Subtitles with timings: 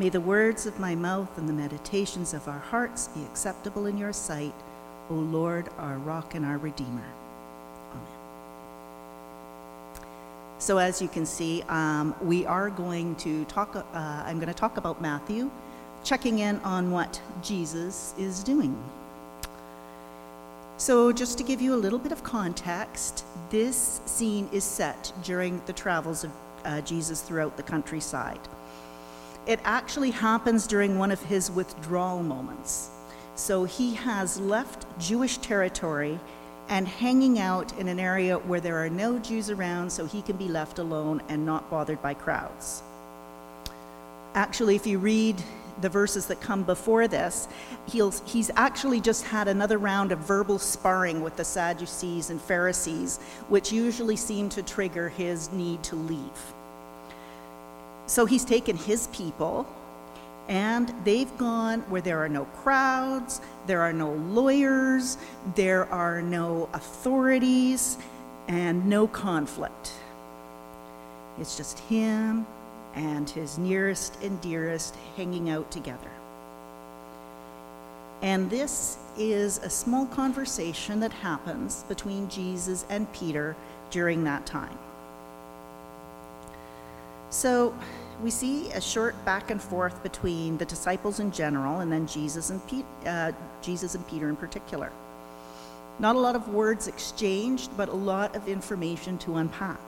[0.00, 3.98] May the words of my mouth and the meditations of our hearts be acceptable in
[3.98, 4.54] your sight,
[5.10, 7.04] O Lord, our rock and our redeemer.
[7.90, 8.06] Amen.
[10.58, 14.54] So, as you can see, um, we are going to talk, uh, I'm going to
[14.54, 15.50] talk about Matthew,
[16.02, 18.74] checking in on what Jesus is doing.
[20.78, 25.60] So, just to give you a little bit of context, this scene is set during
[25.66, 26.30] the travels of
[26.64, 28.40] uh, Jesus throughout the countryside.
[29.46, 32.90] It actually happens during one of his withdrawal moments.
[33.34, 36.20] So, he has left Jewish territory
[36.68, 40.36] and hanging out in an area where there are no Jews around so he can
[40.36, 42.82] be left alone and not bothered by crowds.
[44.34, 45.42] Actually, if you read
[45.80, 47.48] the verses that come before this,
[47.86, 53.18] he's, actually just had another round of verbal sparring with the Sadducees and Pharisees,
[53.48, 56.54] which usually seem to trigger his need to leave.
[58.10, 59.68] So he's taken his people,
[60.48, 65.16] and they've gone where there are no crowds, there are no lawyers,
[65.54, 67.98] there are no authorities,
[68.48, 69.92] and no conflict.
[71.38, 72.48] It's just him
[72.96, 76.10] and his nearest and dearest hanging out together.
[78.22, 83.54] And this is a small conversation that happens between Jesus and Peter
[83.92, 84.76] during that time.
[87.30, 87.74] So
[88.22, 92.50] we see a short back and forth between the disciples in general and then Jesus
[92.50, 94.92] and, Pe- uh, Jesus and Peter in particular.
[95.98, 99.80] Not a lot of words exchanged, but a lot of information to unpack.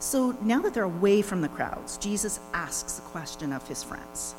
[0.00, 4.34] So now that they're away from the crowds, Jesus asks the question of his friends.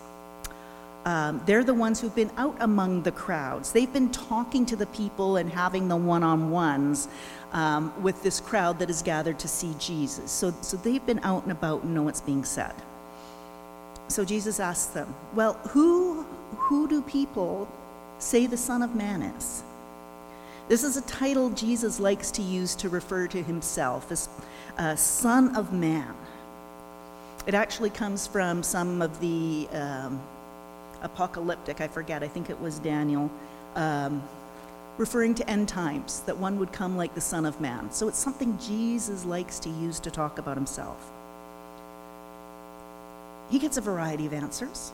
[1.05, 3.71] Um, they're the ones who've been out among the crowds.
[3.71, 7.09] They've been talking to the people and having the one on ones
[7.51, 10.31] um, with this crowd that is gathered to see Jesus.
[10.31, 12.73] So, so they've been out and about and know what's being said.
[14.07, 16.23] So Jesus asks them, Well, who,
[16.58, 17.67] who do people
[18.19, 19.63] say the Son of Man is?
[20.69, 24.30] This is a title Jesus likes to use to refer to himself as
[24.77, 26.15] uh, Son of Man.
[27.45, 30.21] It actually comes from some of the um,
[31.03, 33.30] apocalyptic, I forget, I think it was Daniel,
[33.75, 34.23] um,
[34.97, 37.91] referring to end times, that one would come like the Son of Man.
[37.91, 41.11] So it's something Jesus likes to use to talk about himself.
[43.49, 44.92] He gets a variety of answers.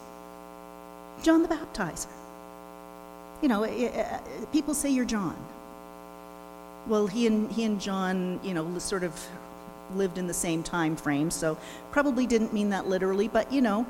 [1.22, 2.08] John the Baptizer.
[3.42, 4.20] You know, eh, eh, eh,
[4.52, 5.36] people say you're John.
[6.88, 9.14] Well, he and, he and John, you know, sort of
[9.96, 11.58] lived in the same time frame, so
[11.92, 13.86] probably didn't mean that literally, but you know,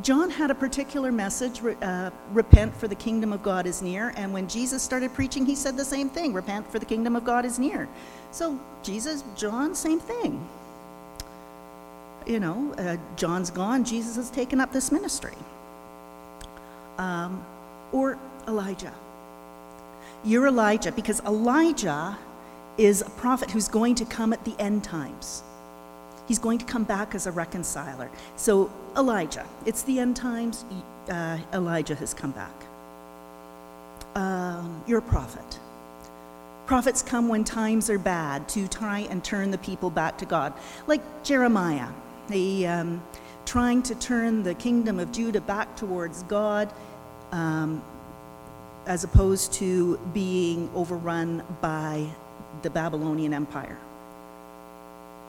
[0.00, 4.14] John had a particular message uh, repent, for the kingdom of God is near.
[4.16, 7.24] And when Jesus started preaching, he said the same thing repent, for the kingdom of
[7.24, 7.88] God is near.
[8.30, 10.42] So, Jesus, John, same thing.
[12.26, 15.34] You know, uh, John's gone, Jesus has taken up this ministry.
[16.96, 17.44] Um,
[17.92, 18.94] or Elijah.
[20.24, 22.16] You're Elijah because Elijah
[22.78, 25.42] is a prophet who's going to come at the end times.
[26.28, 28.10] He's going to come back as a reconciler.
[28.36, 30.64] So, Elijah, it's the end times.
[31.08, 32.54] Uh, Elijah has come back.
[34.14, 35.58] Um, you're a prophet.
[36.66, 40.52] Prophets come when times are bad to try and turn the people back to God,
[40.86, 41.88] like Jeremiah,
[42.28, 43.02] the, um,
[43.44, 46.72] trying to turn the kingdom of Judah back towards God.
[47.32, 47.82] Um,
[48.86, 52.06] as opposed to being overrun by
[52.62, 53.78] the Babylonian Empire.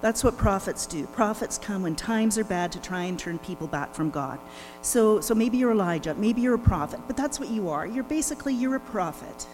[0.03, 1.07] That's what prophets do.
[1.07, 4.37] Prophets come when times are bad to try and turn people back from God.
[4.81, 7.87] So, so maybe you're Elijah, maybe you're a prophet, but that's what you are.
[7.87, 9.47] You're basically you're a prophet,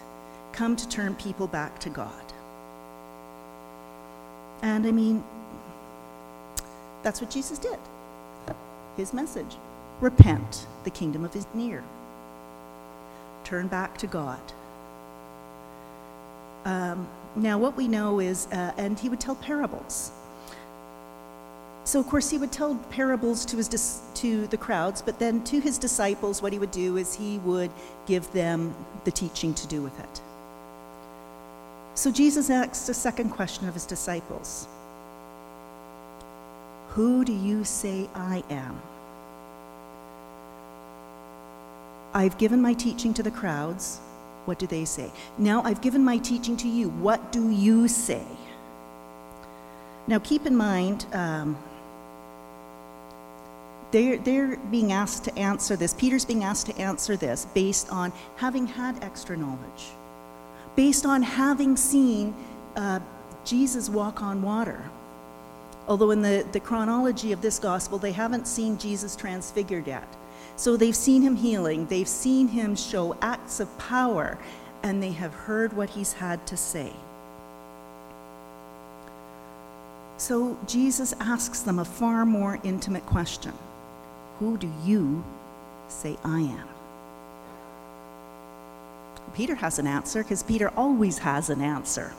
[0.52, 2.34] come to turn people back to God.
[4.64, 5.24] And I mean,
[7.04, 7.78] that's what Jesus did.
[8.98, 9.56] His message:
[10.02, 11.84] repent, the kingdom of is near.
[13.44, 14.42] Turn back to God.
[16.66, 20.12] Um, now, what we know is, uh, and he would tell parables.
[21.90, 25.60] So, of course, he would tell parables to, his to the crowds, but then to
[25.60, 27.72] his disciples, what he would do is he would
[28.06, 28.76] give them
[29.06, 30.22] the teaching to do with it.
[31.96, 34.68] So, Jesus asks a second question of his disciples
[36.90, 38.80] Who do you say I am?
[42.14, 43.98] I've given my teaching to the crowds.
[44.46, 45.12] What do they say?
[45.40, 46.90] Now I've given my teaching to you.
[46.90, 48.28] What do you say?
[50.06, 51.58] Now keep in mind, um,
[53.92, 55.94] they're, they're being asked to answer this.
[55.94, 59.88] Peter's being asked to answer this based on having had extra knowledge,
[60.76, 62.36] based on having seen
[62.76, 63.00] uh,
[63.46, 64.84] Jesus walk on water.
[65.88, 70.08] Although, in the, the chronology of this gospel, they haven't seen Jesus transfigured yet.
[70.56, 74.38] So they've seen him healing, they've seen him show acts of power,
[74.84, 76.94] and they have heard what he's had to say.
[80.18, 83.54] So Jesus asks them a far more intimate question
[84.40, 85.24] Who do you
[85.88, 86.68] say I am?
[89.34, 92.14] Peter has an answer because Peter always has an answer.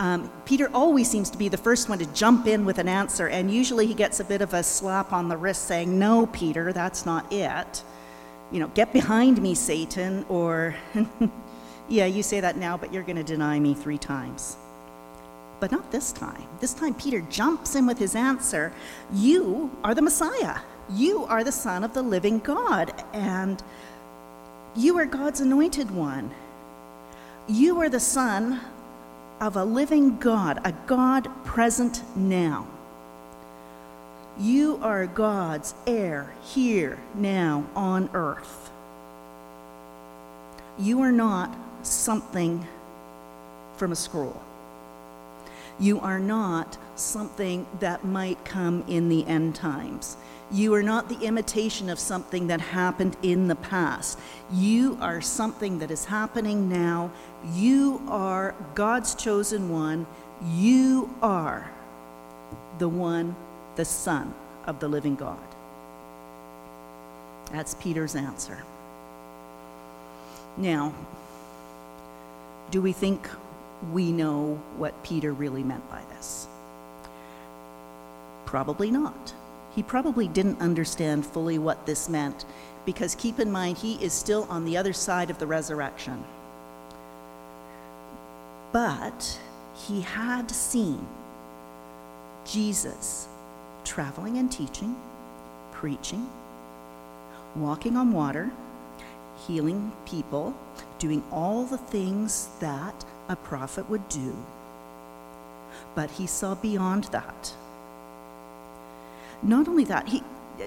[0.00, 3.28] Um, Peter always seems to be the first one to jump in with an answer,
[3.28, 6.72] and usually he gets a bit of a slap on the wrist saying, No, Peter,
[6.72, 7.82] that's not it.
[8.50, 10.74] You know, get behind me, Satan, or,
[11.88, 14.56] Yeah, you say that now, but you're going to deny me three times.
[15.60, 16.46] But not this time.
[16.60, 18.72] This time, Peter jumps in with his answer
[19.12, 20.56] You are the Messiah.
[20.92, 23.62] You are the Son of the living God, and
[24.76, 26.30] you are God's anointed one.
[27.48, 28.60] You are the Son
[29.40, 32.66] of a living God, a God present now.
[34.38, 38.70] You are God's heir here, now, on earth.
[40.78, 42.66] You are not something
[43.76, 44.42] from a scroll.
[45.78, 50.16] You are not something that might come in the end times.
[50.52, 54.18] You are not the imitation of something that happened in the past.
[54.52, 57.10] You are something that is happening now.
[57.52, 60.06] You are God's chosen one.
[60.46, 61.70] You are
[62.78, 63.34] the one,
[63.76, 64.32] the Son
[64.66, 65.38] of the living God.
[67.50, 68.62] That's Peter's answer.
[70.56, 70.94] Now,
[72.70, 73.28] do we think
[73.92, 76.46] we know what Peter really meant by this?
[78.46, 79.34] Probably not.
[79.74, 82.44] He probably didn't understand fully what this meant
[82.84, 86.22] because keep in mind, he is still on the other side of the resurrection.
[88.72, 89.38] But
[89.74, 91.06] he had seen
[92.44, 93.26] Jesus
[93.84, 94.96] traveling and teaching,
[95.72, 96.28] preaching,
[97.56, 98.50] walking on water,
[99.46, 100.54] healing people,
[100.98, 104.34] doing all the things that a prophet would do.
[105.94, 107.52] But he saw beyond that.
[109.42, 110.22] Not only that, he,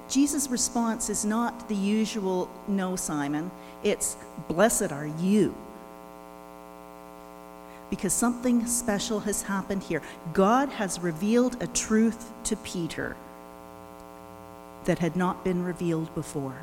[0.09, 3.51] Jesus' response is not the usual, no, Simon.
[3.83, 4.17] It's,
[4.47, 5.55] blessed are you.
[7.89, 10.01] Because something special has happened here.
[10.33, 13.15] God has revealed a truth to Peter
[14.85, 16.57] that had not been revealed before.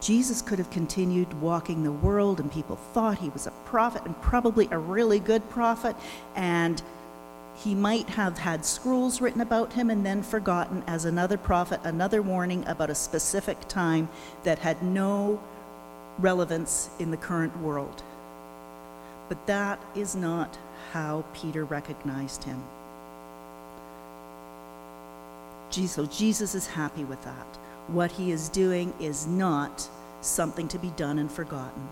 [0.00, 4.20] Jesus could have continued walking the world, and people thought he was a prophet and
[4.20, 5.96] probably a really good prophet.
[6.34, 6.82] And
[7.56, 12.20] he might have had scrolls written about him and then forgotten as another prophet, another
[12.20, 14.08] warning about a specific time
[14.44, 15.40] that had no
[16.18, 18.02] relevance in the current world.
[19.28, 20.58] But that is not
[20.92, 22.62] how Peter recognized him.
[25.70, 27.58] So Jesus is happy with that.
[27.88, 29.88] What he is doing is not
[30.20, 31.88] something to be done and forgotten.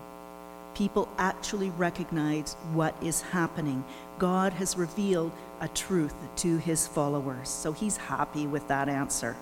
[0.73, 3.83] People actually recognize what is happening.
[4.19, 5.31] God has revealed
[5.61, 7.47] a truth to his followers.
[7.47, 9.37] So he's happy with that answer.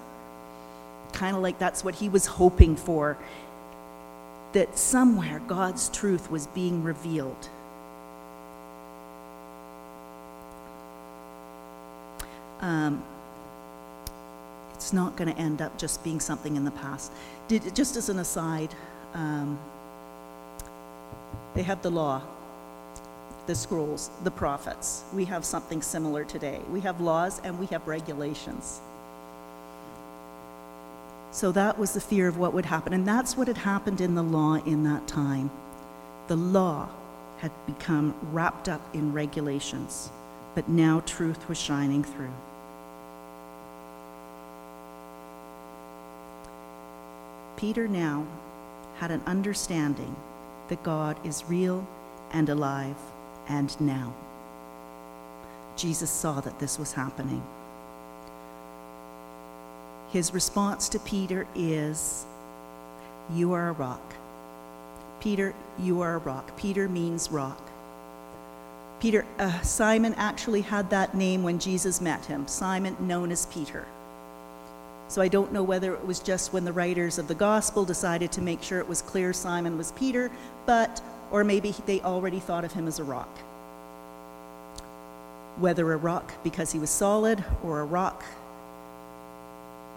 [1.11, 3.17] Kind of like that's what he was hoping for
[4.53, 7.49] that somewhere God's truth was being revealed.
[12.61, 13.03] Um,
[14.73, 17.11] it's not going to end up just being something in the past.
[17.47, 18.73] Did, just as an aside,
[19.13, 19.59] um,
[21.53, 22.21] they have the law,
[23.45, 25.03] the scrolls, the prophets.
[25.13, 26.61] We have something similar today.
[26.69, 28.81] We have laws and we have regulations.
[31.31, 32.93] So that was the fear of what would happen.
[32.93, 35.49] And that's what had happened in the law in that time.
[36.27, 36.89] The law
[37.39, 40.09] had become wrapped up in regulations,
[40.55, 42.31] but now truth was shining through.
[47.55, 48.25] Peter now
[48.97, 50.15] had an understanding
[50.67, 51.85] that God is real
[52.31, 52.97] and alive
[53.47, 54.13] and now.
[55.75, 57.43] Jesus saw that this was happening.
[60.11, 62.25] His response to Peter is,
[63.33, 64.13] You are a rock.
[65.19, 66.55] Peter, you are a rock.
[66.57, 67.59] Peter means rock.
[68.99, 73.87] Peter, uh, Simon actually had that name when Jesus met him, Simon, known as Peter.
[75.13, 78.31] So I don't know whether it was just when the writers of the gospel decided
[78.31, 80.31] to make sure it was clear Simon was Peter,
[80.65, 83.29] but, or maybe they already thought of him as a rock.
[85.57, 88.23] Whether a rock because he was solid or a rock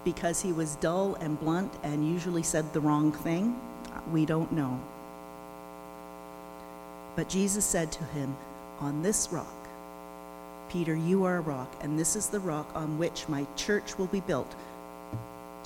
[0.05, 3.59] because he was dull and blunt and usually said the wrong thing,
[4.13, 4.79] we don't know.
[7.17, 8.37] But Jesus said to him,
[8.81, 9.67] On this rock
[10.69, 14.09] Peter, you are a rock, and this is the rock on which my church will
[14.09, 14.55] be built.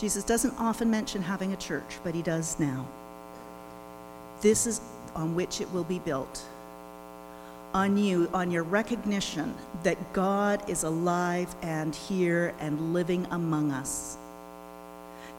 [0.01, 2.87] Jesus doesn't often mention having a church, but he does now.
[4.41, 4.81] This is
[5.15, 6.43] on which it will be built.
[7.75, 14.17] On you, on your recognition that God is alive and here and living among us.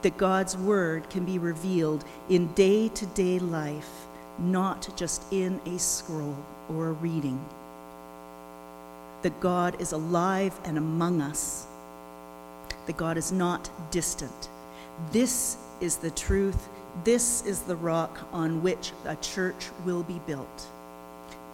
[0.03, 3.89] That God's word can be revealed in day to day life,
[4.37, 6.37] not just in a scroll
[6.69, 7.43] or a reading.
[9.23, 11.65] That God is alive and among us.
[12.85, 14.50] That God is not distant.
[15.11, 16.69] This is the truth
[17.03, 20.67] this is the rock on which a church will be built.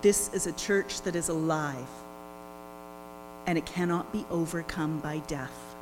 [0.01, 1.87] This is a church that is alive,
[3.45, 5.75] and it cannot be overcome by death.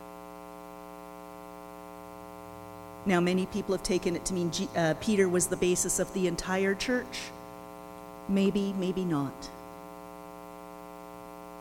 [3.05, 6.11] Now, many people have taken it to mean G- uh, Peter was the basis of
[6.13, 7.29] the entire church.
[8.27, 9.49] Maybe, maybe not.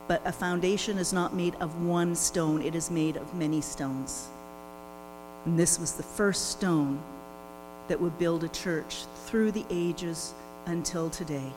[0.07, 4.27] But a foundation is not made of one stone, it is made of many stones.
[5.45, 6.99] And this was the first stone
[7.87, 10.33] that would build a church through the ages
[10.65, 11.51] until today.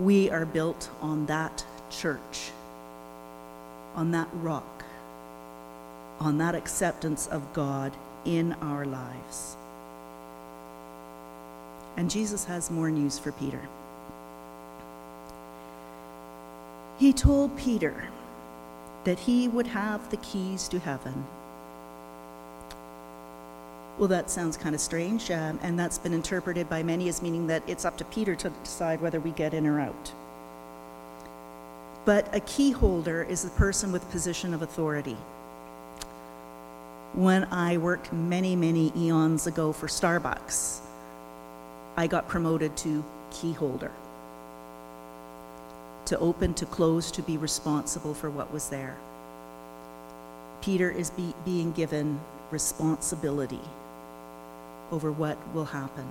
[0.00, 2.50] We are built on that church,
[3.94, 4.84] on that rock,
[6.18, 7.92] on that acceptance of God
[8.24, 9.56] in our lives.
[11.96, 13.60] And Jesus has more news for Peter.
[16.98, 18.04] He told Peter
[19.04, 21.24] that he would have the keys to heaven
[24.00, 27.46] well, that sounds kind of strange, um, and that's been interpreted by many as meaning
[27.48, 30.12] that it's up to Peter to decide whether we get in or out.
[32.06, 35.18] But a key holder is the person with position of authority.
[37.12, 40.80] When I worked many, many eons ago for Starbucks,
[41.98, 43.92] I got promoted to key holder.
[46.10, 48.96] To open, to close, to be responsible for what was there.
[50.60, 52.18] Peter is be, being given
[52.50, 53.60] responsibility
[54.90, 56.04] over what will happen.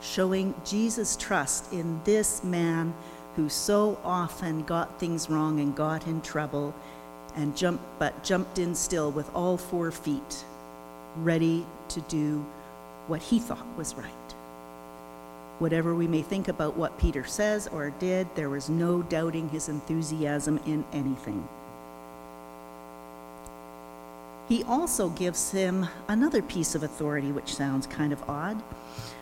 [0.00, 2.92] Showing Jesus' trust in this man
[3.36, 6.74] who so often got things wrong and got in trouble
[7.36, 10.44] and jumped but jumped in still with all four feet
[11.18, 12.44] ready to do
[13.06, 14.21] what he thought was right
[15.58, 19.68] whatever we may think about what peter says or did there was no doubting his
[19.68, 21.46] enthusiasm in anything
[24.52, 28.60] he also gives him another piece of authority, which sounds kind of odd.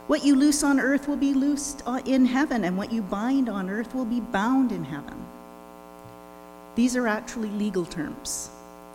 [0.09, 3.49] What you loose on earth will be loosed uh, in heaven, and what you bind
[3.49, 5.15] on earth will be bound in heaven.
[6.75, 8.51] These are actually legal terms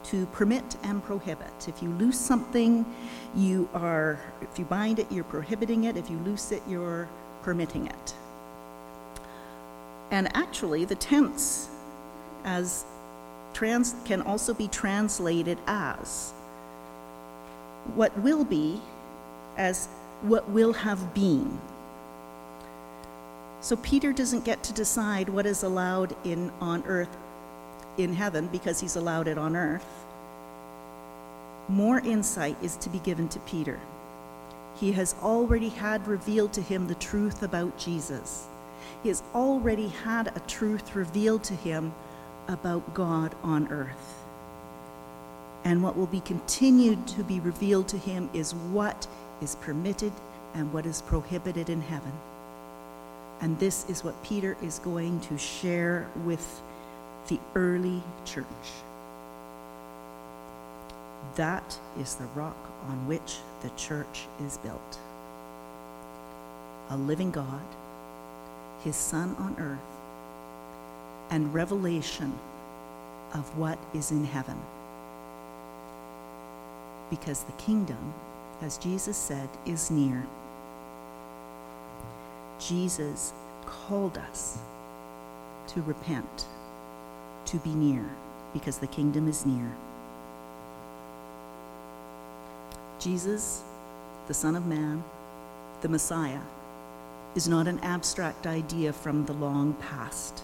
[0.05, 1.69] to permit and prohibit.
[1.69, 2.85] If you loose something,
[3.33, 5.95] you are, if you bind it, you're prohibiting it.
[5.95, 7.07] If you loose it, you're
[7.45, 8.15] permitting it.
[10.09, 11.69] And actually, the tense,
[12.43, 12.85] as
[13.53, 16.33] trans, can also be translated as
[17.93, 18.81] what will be
[19.57, 19.87] as
[20.23, 21.59] what will have been.
[23.61, 27.15] So Peter doesn't get to decide what is allowed in on earth
[27.97, 29.85] in heaven because he's allowed it on earth.
[31.69, 33.79] More insight is to be given to Peter.
[34.75, 38.47] He has already had revealed to him the truth about Jesus.
[39.03, 41.93] He has already had a truth revealed to him
[42.47, 44.23] about God on earth.
[45.63, 49.07] And what will be continued to be revealed to him is what
[49.41, 50.11] is permitted
[50.53, 52.11] and what is prohibited in heaven.
[53.41, 56.61] And this is what Peter is going to share with
[57.27, 58.45] the early church.
[61.33, 64.99] That is the rock on which the church is built.
[66.91, 67.65] A living God,
[68.83, 69.79] his Son on earth,
[71.31, 72.31] and revelation
[73.33, 74.57] of what is in heaven.
[77.09, 78.13] Because the kingdom,
[78.61, 80.25] as Jesus said, is near.
[82.59, 83.33] Jesus
[83.65, 84.59] called us
[85.67, 86.45] to repent,
[87.45, 88.05] to be near,
[88.53, 89.75] because the kingdom is near.
[93.05, 93.61] Jesus,
[94.27, 95.03] the Son of Man,
[95.81, 96.41] the Messiah,
[97.35, 100.41] is not an abstract idea from the long past.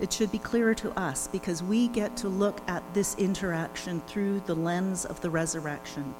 [0.00, 4.40] It should be clearer to us because we get to look at this interaction through
[4.46, 6.14] the lens of the resurrection.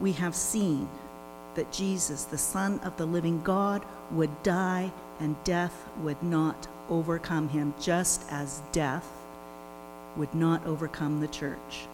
[0.00, 0.88] We have seen
[1.54, 7.50] that Jesus, the Son of the living God, would die and death would not overcome
[7.50, 9.06] him, just as death
[10.16, 11.88] would not overcome the church.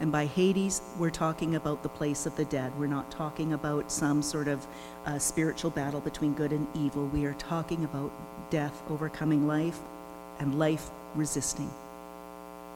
[0.00, 2.76] And by Hades, we're talking about the place of the dead.
[2.78, 4.66] We're not talking about some sort of
[5.06, 7.06] uh, spiritual battle between good and evil.
[7.06, 8.10] We are talking about
[8.50, 9.78] death overcoming life
[10.40, 11.70] and life resisting.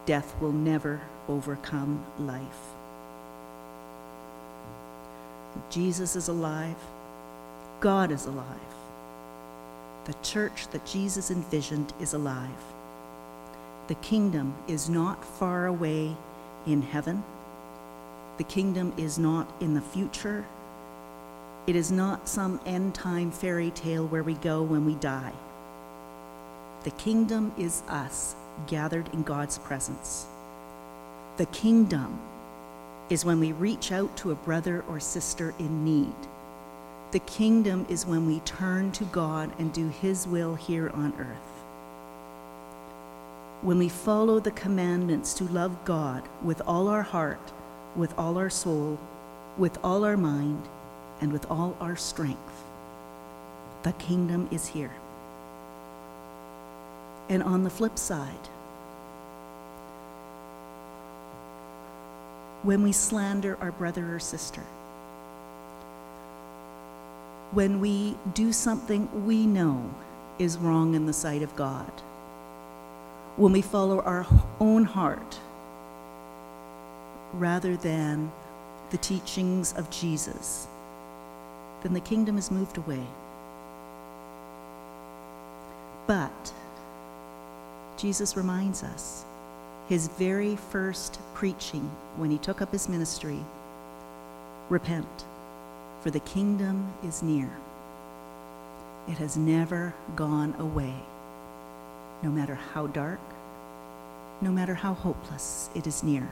[0.07, 2.75] Death will never overcome life.
[5.71, 6.77] Jesus is alive.
[7.81, 8.47] God is alive.
[10.05, 12.49] The church that Jesus envisioned is alive.
[13.89, 16.17] The kingdom is not far away
[16.73, 17.23] in heaven.
[18.37, 20.47] The kingdom is not in the future.
[21.67, 25.33] It is not some end time fairy tale where we go when we die.
[26.85, 28.35] The kingdom is us
[28.67, 30.27] gathered in God's presence.
[31.37, 32.21] The kingdom
[33.11, 36.15] is when we reach out to a brother or sister in need.
[37.11, 41.58] The kingdom is when we turn to God and do His will here on earth.
[43.61, 47.53] When we follow the commandments to love God with all our heart,
[47.97, 48.99] with all our soul,
[49.57, 50.63] with all our mind,
[51.21, 52.65] and with all our strength,
[53.83, 54.93] the kingdom is here.
[57.29, 58.49] And on the flip side,
[62.63, 64.63] when we slander our brother or sister,
[67.51, 69.91] when we do something we know
[70.39, 71.91] is wrong in the sight of God,
[73.39, 74.27] when we follow our
[74.61, 75.39] own heart
[77.35, 78.31] rather than
[78.91, 80.67] the teachings of Jesus,
[81.83, 83.07] then the kingdom is moved away.
[86.09, 86.53] But
[87.97, 89.25] Jesus reminds us
[89.89, 93.39] his very first preaching when he took up his ministry
[94.69, 95.25] repent,
[96.03, 97.49] for the kingdom is near.
[99.07, 100.95] It has never gone away,
[102.23, 103.21] no matter how dark,
[104.41, 106.29] no matter how hopeless, it is near.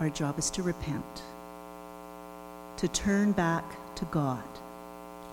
[0.00, 1.22] Our job is to repent,
[2.78, 3.64] to turn back
[3.96, 4.42] to God,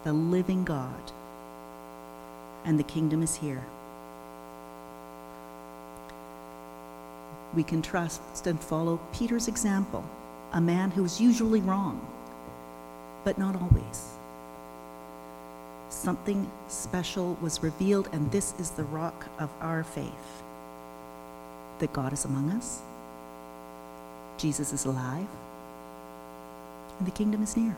[0.04, 1.12] the living God,
[2.66, 3.64] and the kingdom is here.
[7.54, 10.04] we can trust and follow Peter's example,
[10.54, 12.06] a man who is usually wrong,
[13.24, 14.19] but not always.
[15.90, 20.44] Something special was revealed, and this is the rock of our faith
[21.80, 22.82] that God is among us,
[24.38, 25.28] Jesus is alive,
[26.98, 27.76] and the kingdom is near.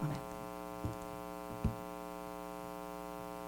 [0.00, 0.18] Amen.